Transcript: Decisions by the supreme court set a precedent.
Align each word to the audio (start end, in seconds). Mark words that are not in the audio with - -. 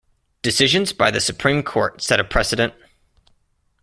Decisions 0.41 0.93
by 0.93 1.11
the 1.11 1.19
supreme 1.21 1.61
court 1.61 2.01
set 2.01 2.19
a 2.19 2.23
precedent. 2.23 2.73